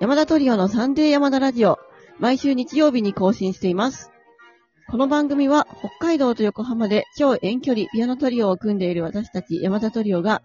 [0.00, 1.78] 山田トリオのサンデー山田ラジオ、
[2.18, 4.10] 毎週日曜日に更新しています。
[4.90, 10.42] この番組は北海道と横浜で超遠距離ピアノトリオを組んでいる私たち山田トリオが、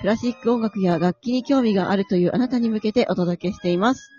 [0.00, 4.10] クラシック音楽や楽器に興味があるというあなたに向けてお届けしています。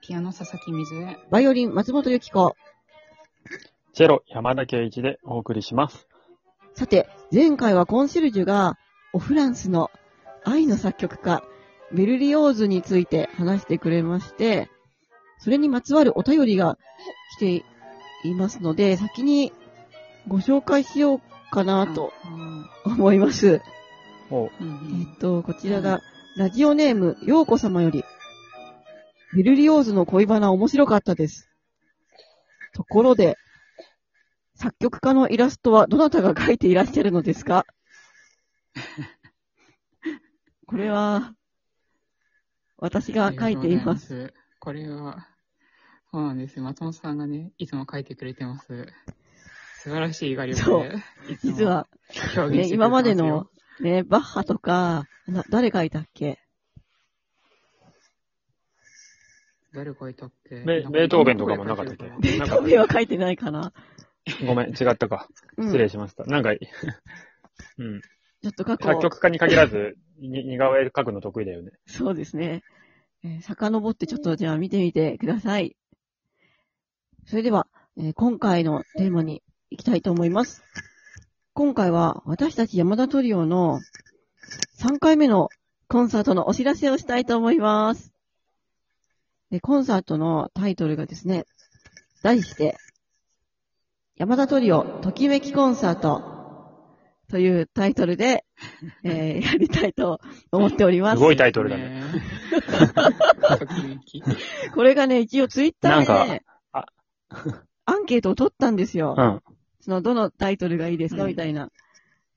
[0.00, 1.18] ピアノ佐々木水江。
[1.30, 2.56] バイオリン松本由紀子。
[3.92, 6.07] チェロ山田圭一でお送りします。
[6.78, 8.78] さて、前回はコンシェルジュが、
[9.12, 9.90] オフランスの
[10.44, 11.42] 愛の作曲家、
[11.92, 14.70] ベルリオーズについて話してくれまして、
[15.40, 16.78] それにまつわるお便りが
[17.36, 17.64] 来て
[18.22, 19.52] いますので、先に
[20.28, 22.12] ご紹介しようかなと
[22.86, 23.54] うん思います。
[23.54, 26.00] えっと、こちらが、
[26.36, 28.04] ラジオネーム、ようこ様より、
[29.34, 31.48] ベルリオーズの恋バナ面白かったです。
[32.72, 33.36] ところで、
[34.58, 37.64] 作曲家のイラストはどなたが描いていらっしゃるのですか？
[40.66, 41.32] これは、
[42.76, 44.34] 私が書いています。
[44.60, 45.28] これは、
[46.10, 46.56] そうなんです。
[46.58, 46.64] よ。
[46.64, 48.86] 松本さんがね、いつも書いてくれてます。
[49.82, 50.88] 素晴らしい画力そう。
[50.88, 50.96] で、
[51.42, 51.86] 実は、
[52.50, 53.48] ね、今までの、
[53.80, 56.40] ね、バッハとか、な誰書いたっけ？
[59.72, 60.56] 誰書いたっけ？
[60.64, 62.04] ベベートーベンとかもなかったっけ？
[62.04, 63.72] ベートーベンは書いてないかな
[64.46, 65.28] ごめん、違ったか。
[65.56, 66.24] うん失礼しました。
[66.24, 66.52] なんか、
[67.78, 68.00] うん。
[68.42, 71.72] ちょっと過去、作曲家に限らず、に似顔絵描くの得意だよね。
[71.86, 72.62] そうですね。
[73.24, 75.76] えー遡ってちょっとじゃあ見てみてください。
[77.26, 77.66] それでは、
[77.96, 80.62] えー今回のテーマに行きたいと思います。
[81.54, 83.80] 今回は私たち山田トリオの
[84.78, 85.48] 3回目の
[85.88, 88.12] コンサートのお知らせをしたいと思います。
[89.50, 91.46] で、コンサートのタイトルがですね、
[92.22, 92.76] 題して、
[94.18, 96.38] 山田トリオときめきコンサート
[97.30, 98.44] というタイトルで、
[99.04, 101.22] えー やりたいと思っておりますす。
[101.22, 102.02] ごいタイトルだね。
[104.74, 106.86] これがね、一応ツイッターでね、あ
[107.84, 109.14] アンケートを取ったんですよ。
[109.16, 109.42] うん。
[109.80, 111.70] その、どのタイトルがいいですか、うんみたいな。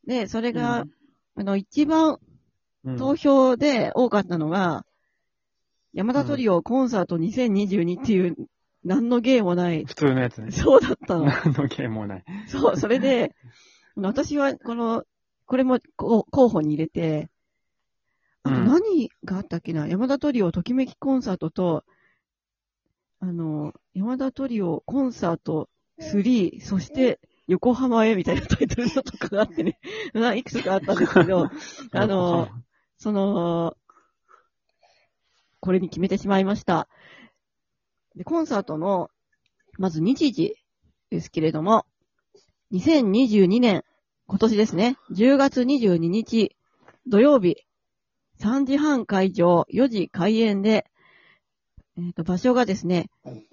[0.05, 0.91] で、それが、うん
[1.35, 2.19] あの、一番
[2.83, 4.85] うん投票で多かったのが、
[5.93, 8.35] 山田トリオコンサート2022っていう、
[8.83, 9.85] 何の芸もない。
[9.85, 10.51] 普通のやつね。
[10.51, 11.25] そうだったの。
[11.25, 12.23] 何のゲームもない。
[12.47, 13.35] そう、それで、
[13.95, 15.03] 私はこの、
[15.45, 17.29] これもこう候補に入れて、
[18.43, 21.83] あとうん何があったっけな、山田トリオときめきコンサートと、
[23.19, 25.69] あの、山田トリオコンサート
[25.99, 29.77] 3、そして横浜へみたいなタイトルのとかがあってね、
[30.13, 31.49] ないくつかあったんですけど、
[31.91, 32.49] あの、
[32.97, 33.77] その、
[35.59, 36.87] これに決めてしまいました。
[38.15, 39.09] で、コンサートの、
[39.77, 40.55] まず日時
[41.09, 41.85] ですけれども、
[42.73, 43.83] 2022年、
[44.27, 46.55] 今年ですね、10月22日、
[47.07, 47.57] 土曜日、
[48.39, 50.85] 3時半会場、4時開演で、
[51.97, 53.09] えっ、と、場所がですね、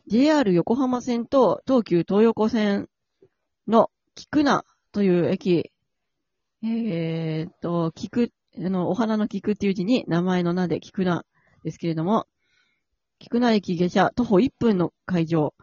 [0.07, 2.89] JR 横浜線と東急東横線
[3.67, 5.71] の菊名という駅、
[6.63, 11.25] えっ、と、菊、あの、お花の菊っていう字に名前の名で菊名
[11.65, 12.27] ですけれども、
[13.19, 15.55] 菊名駅下車徒歩1分の会場、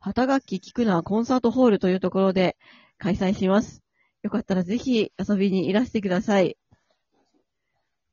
[0.00, 2.56] 旗楽器菊名コンサートホールというところで
[2.98, 3.82] 開催します。
[4.22, 6.56] よかったらぜひ遊びにいらしてください。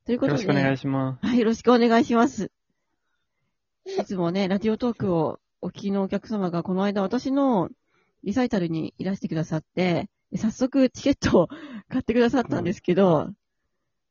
[0.05, 2.51] ということで、よろしくお願いしまはい、よろしくお願いします。
[3.85, 7.69] いつもね、ラジオトークをお聞きのお客様がこの間私の
[8.23, 11.47] リサイタルにいらしてくださって、で早速チケットを
[11.89, 13.29] 買ってくださったんですけど、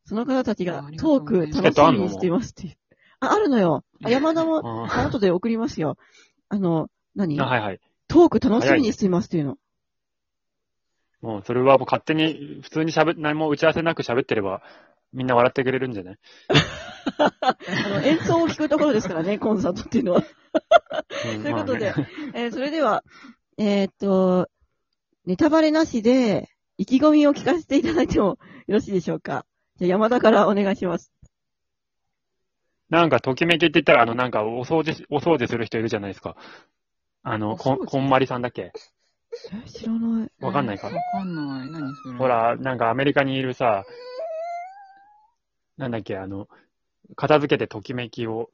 [0.04, 2.79] その方たちがトーク楽しみにしていますって。
[3.20, 3.84] あ、あるのよ。
[4.02, 4.94] あ山田も、す。
[4.96, 5.96] あ後で送りますよ。
[6.48, 7.40] あの、何？
[7.40, 7.80] あ、はいはい。
[8.08, 9.56] トーク楽しみにしていますっていうの。
[11.20, 14.62] もう、それはもう勝手に、普通に喋っ、何も打ち合わせなく喋ってれば、
[15.12, 16.18] みんな笑ってくれるんじゃない？
[17.18, 20.22] あの演奏を聞くところですからね、 コンサートっていうのは。
[21.34, 21.92] うんということで
[22.34, 23.04] えーそれでは、
[23.58, 24.48] えーっと、
[25.26, 26.48] ネタバレなしで、
[26.78, 29.44] 意気込みを聞かせていただいてもよろしいでしょうか？
[29.76, 31.12] じゃあ山田からお願いします。
[32.90, 36.36] なんか、ときめきって言ったら、あの、なんか、お掃除し、お掃除する人いるじゃないですか。
[37.22, 38.72] あの、こん、こんまりさんだっけ？
[39.64, 40.30] え、知らない。
[40.40, 40.88] わかんないか？
[40.88, 41.70] わかんない。
[41.70, 42.18] 何それ？
[42.18, 42.26] ほ。
[42.26, 43.84] ら、なんかアメリカにいるさ、
[45.76, 46.48] なんだっけ、あの、
[47.14, 48.50] 片付けてときめきを、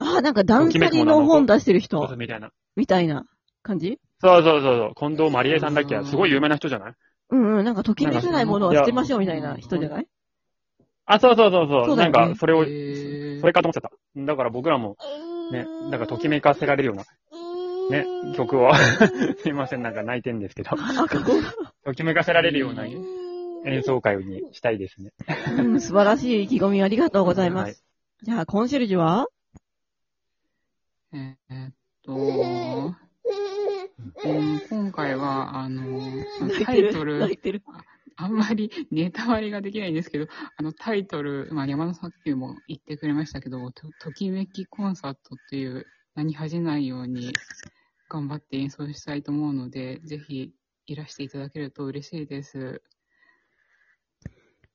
[0.00, 2.50] あ、なんかダンサリの本出してる人、みたいな。
[2.74, 3.24] みたいな
[3.62, 4.00] 感じ？
[4.20, 6.02] そうそうそうそう、近藤まりえさんだっけ？
[6.04, 6.94] すごい有名な人じゃない？
[7.30, 10.08] うんうん、なんかときめけないものは捨てましょうみたいな人じゃない？
[11.12, 11.86] あ、そうそうそうそう。
[11.86, 13.90] そうだよねなんか、それを、それかと思ってた。
[14.16, 14.96] だから僕らも、
[15.52, 17.04] ね、なんかときめかせられるような、
[17.90, 18.72] ね、曲を、
[19.42, 20.70] すいません、なんか泣いてんですけど、
[21.84, 25.12] ときめかせられるような、演奏会にしたいですね。
[25.58, 27.68] うん、素晴らしい意気込みありがとうございます。
[27.68, 27.76] はい
[28.22, 29.28] じゃあ、コンシェルジュは？
[31.14, 31.72] えーっ
[32.04, 32.92] と、 う
[34.28, 36.22] ん今回は、あの、
[36.66, 37.62] タイトル泣い、てる。
[38.16, 40.26] あんまり ネタ割りができないんですけど、
[40.56, 47.32] あのタイトル、まあ、山田さんも言ってくれましたけど、とときめきコンサートっていう、何恥じないように
[48.08, 50.52] 頑張って演奏したいと思うので、ぜひ
[50.86, 52.82] いらしていただけると嬉しいです。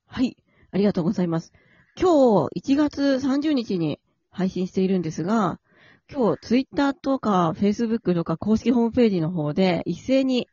[0.06, 0.36] はい。
[0.70, 1.52] ありがとうございます。
[1.98, 4.00] 今日、1月30日に
[4.30, 5.60] 配信しているんですが、
[6.12, 10.48] 今日、ツイッターとか、フェイスブックとか、公式ホームページの方で、一斉に、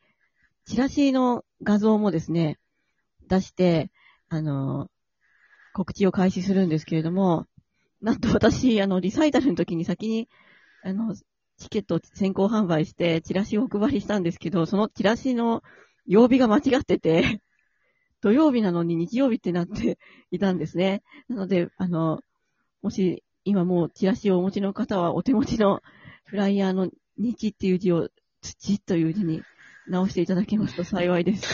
[0.66, 2.58] チラシの画像もですね、
[3.28, 3.92] 出して、
[4.30, 4.88] あの、
[5.74, 7.48] 告知を開始するんですけれども、
[8.02, 10.30] なんと私、あの、リサイタルの時に先に、
[10.84, 11.16] あの、
[11.58, 15.64] チケットを先行販売して、チラシをお配りしたんですけど、そのチラシの
[16.06, 17.42] 曜日が間違ってて、
[18.22, 19.98] 土曜日なのに日曜日ってなって
[20.32, 21.04] いたんですね。
[21.28, 22.22] なので、あの、
[22.82, 25.82] もし今もうチラシをお持ちの方はお手持ちの
[26.26, 28.10] フライヤーの日っていう字を
[28.42, 29.42] 土という字に
[29.88, 31.54] 直していただけますと幸いです。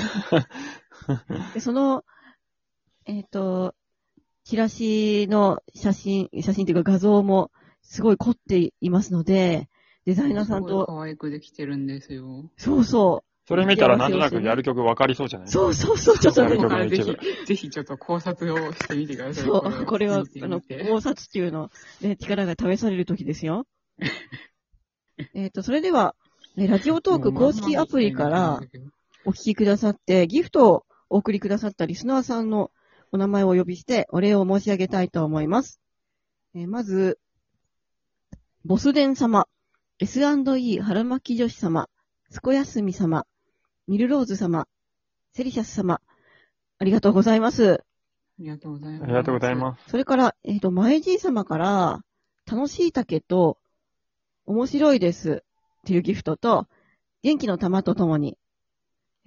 [1.53, 2.03] でその、
[3.06, 3.75] えっ、と、
[4.44, 7.51] チラシの写真、写真というか画像も
[7.81, 9.69] すごい凝っていますので、
[10.06, 12.50] デザイナーさんすごいと、可愛くできてるんですよ。
[12.57, 15.51] そうそそれ見たらなんとなくやる曲分かりそうじゃなう、い？
[15.51, 19.44] そうそうそう、ちょっとねぜひ、ぜひちょっと考察をしてみてください。
[19.44, 21.71] そう、これは、あの、考察中の、
[22.01, 23.65] ね、力が試される時ですよ。
[25.33, 26.15] えっと、それでは、
[26.56, 28.61] ねラジオトーク公式アプリから
[29.25, 32.71] お聞きくださって、ギフトをお送りくださったリスナーさんの
[33.11, 35.81] お名前をお呼びして、お礼を申し上げたいと思います。
[36.56, 37.19] えーまず、
[38.65, 39.47] ボスデン様、
[40.00, 41.89] S&E 春巻き女子様、
[42.29, 43.25] すこやすみ様、
[43.88, 44.67] ミルローズ様、
[45.33, 46.01] セリシャス様、
[46.77, 47.73] ありがとうございます。
[47.73, 47.77] あ
[48.38, 49.03] りがとうございます。
[49.03, 49.89] ありがとうございます。
[49.89, 52.01] それから、えっ、と、前じい様から、
[52.45, 53.57] 楽しい竹と、
[54.45, 56.67] 面白いですっていうギフトと、
[57.23, 58.38] 元気の玉とともに、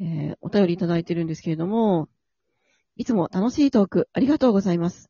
[0.02, 2.08] えーお便りいただいてるんですけれども、
[2.96, 5.08] いつも楽しいトークありがとうございます。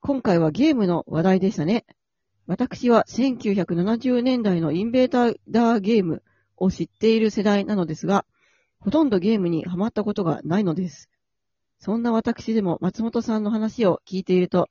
[0.00, 1.86] 今回はゲームの話題でしたね。
[2.46, 6.22] 私は1970年代のインベーターダーゲーム
[6.58, 8.26] を知っている世代なのですが、
[8.78, 11.08] ほとんどゲームにハマったことがないのです。
[11.80, 14.68] そんな私でも松本さんの話を聞いていると、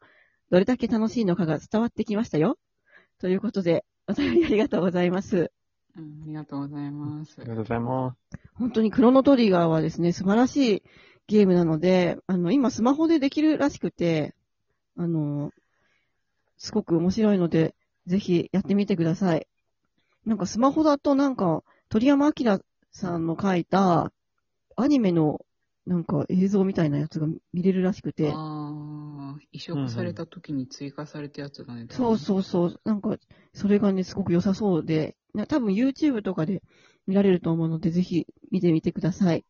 [0.51, 2.59] どれだけ楽しいのかが伝わってきましたよ。
[3.19, 5.51] ということで、お便りありがとうございます。
[5.97, 7.49] うんありがとうございますあり。
[7.49, 8.37] がとうございます。
[8.55, 10.83] 本当にクロノトリガーはですね、素晴らしい
[11.27, 14.33] ゲームなので、あの、今スマホでできるらしくて、
[14.97, 15.51] あの、
[16.57, 17.75] すごく面白いので、
[18.07, 19.47] ぜひやってみてください。
[20.25, 22.59] なんかスマホだとなんか、鳥山明
[22.91, 24.11] さんの書いた
[24.75, 25.45] アニメの
[25.85, 31.85] なんか映像みたいなやつが見れるらしくて、ああ、移植された時に追加されたやつだね。
[31.89, 32.81] そうそうそう。
[32.83, 33.17] なんか、
[33.53, 36.61] それがね、すごく良さそうで、な多分 YouTube とかで
[37.07, 39.45] 見られると思うので、ぜひ見てみてください。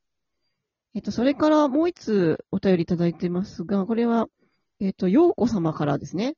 [0.94, 4.28] えっと、それからもう一つお便りいただいてますが、これは、
[4.80, 6.36] えっと、ようこ様からですね。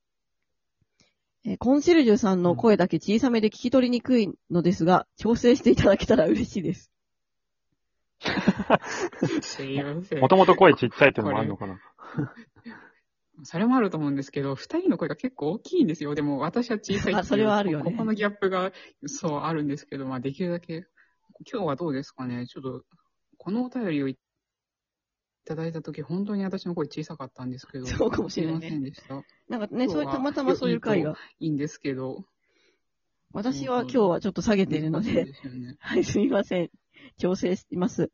[1.46, 6.92] えーコンシェルジュさんの声だけ小さめで聞き取りにくいのですが、調整していただけたら嬉しいです。
[9.42, 11.80] すいませんもともと声ちっちゃいっていうのもあるのかな。
[13.44, 16.16] それもあると思うんですけど、二人の声が結構大きいんですよ。
[16.16, 18.72] でも私は小さいあそれはあるよねここのギャップが、
[19.06, 20.86] そう、あるんですけど、まあできるだけ、
[21.52, 22.48] 今日はどうですかね。
[22.48, 22.84] ちょっと、
[23.38, 24.18] このお便りをい
[25.46, 29.24] ただいたとき、本当に私の声小さかったんですけど、そうかもしれないねすいませんでした？
[29.50, 31.16] なんかね、そういうたまたまそういう回が。
[31.40, 32.26] いいんですけど。
[33.34, 35.76] 私は今日はちょっと下げているので、でね。
[35.80, 36.72] はい、すみません。
[37.18, 38.12] 調整しています。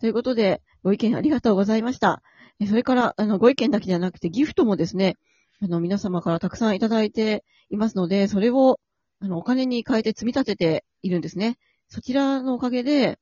[0.00, 2.22] ということで、ご意見ありがとうございました。
[2.68, 5.16] それから、あの、ご意見だけじゃなくて、ギフトもですね、
[5.60, 8.80] あの、皆様からたくさんいただいていますので、それを、
[9.20, 11.58] あの、お金に変えて積み立てているんですね。
[11.88, 13.18] そちらのおかげで、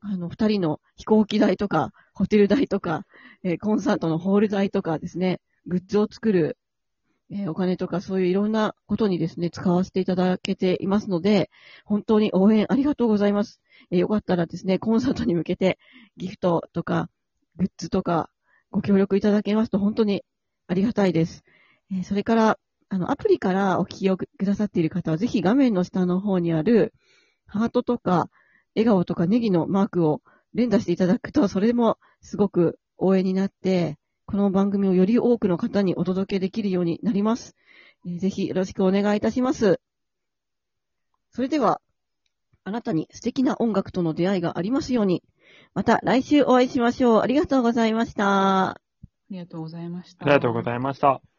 [0.00, 3.04] あの、二人の飛行機代とか、ホテル代とか、
[3.44, 6.58] えーコンサートのホール代とかですね、グッズを作る、
[7.30, 11.50] えーお金とか、そういういろんなことにですね、使わせていただけていますので、
[11.84, 13.60] 本当に応援ありがとうございます。
[13.90, 15.78] えーよかったらですね、コンサートに向けて
[16.16, 17.08] ギフトとか、
[17.56, 18.30] グッズとか、
[18.70, 20.24] ご協力いただけますと本当に
[20.66, 21.44] ありがたいです。
[21.92, 22.58] えそれから、
[22.88, 26.92] あの、アプリからお聞きをくださっている方は、ぜひ画面の下の方にある、
[27.46, 28.30] ハートとか、
[28.76, 30.22] 笑顔とかネギのマークを
[30.54, 37.56] 連打していただくと、それでもすごく応援になって、この番組をより多くの方にお届けできるようになります。
[38.06, 39.80] えーぜひよろしくお願いいたします。
[41.32, 41.80] それでは、
[42.62, 45.22] あなたに素敵な音楽との出会いがありますように、
[45.74, 47.20] また来週お会いしましょう。
[47.20, 48.70] ありがとうございました。
[48.70, 48.80] あ
[49.30, 50.24] りがとうございました。
[50.24, 51.29] ありがとうございました。